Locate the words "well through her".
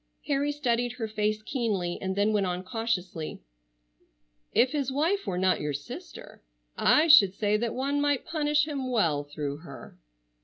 8.89-9.99